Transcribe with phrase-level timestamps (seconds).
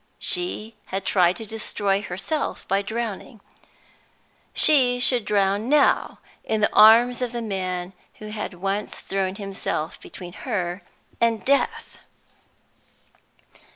[0.17, 3.39] She had tried to destroy herself by drowning;
[4.51, 10.01] she should drown now, in the arms of the man who had once thrown himself
[10.01, 10.81] between her
[11.21, 11.99] and death!